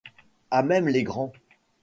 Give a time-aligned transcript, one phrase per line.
[0.49, 1.31] A même les grands.